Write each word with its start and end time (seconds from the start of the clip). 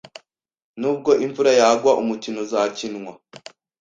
Nubwo 0.79 1.11
imvura 1.25 1.51
yagwa, 1.59 1.91
umukino 2.01 2.37
uzakinwa. 2.45 3.11